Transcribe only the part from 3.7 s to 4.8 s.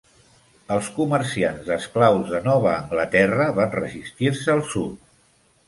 resistir-se al